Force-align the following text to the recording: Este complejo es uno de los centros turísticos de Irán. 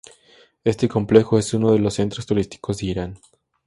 Este 0.63 0.87
complejo 0.89 1.37
es 1.37 1.53
uno 1.53 1.73
de 1.73 1.77
los 1.77 1.93
centros 1.93 2.25
turísticos 2.25 2.79
de 2.79 2.85
Irán. 2.87 3.19